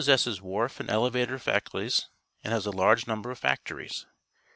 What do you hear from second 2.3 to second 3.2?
and has a large